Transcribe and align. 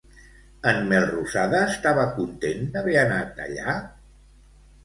En 0.69 0.79
Melrosada 0.91 1.59
estava 1.73 2.07
content 2.15 2.65
d'haver 2.73 2.97
anat 3.05 3.39
allà? 3.47 3.77